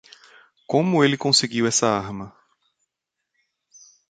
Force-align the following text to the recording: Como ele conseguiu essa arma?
Como 0.65 1.03
ele 1.03 1.15
conseguiu 1.15 1.67
essa 1.67 1.85
arma? 1.87 2.35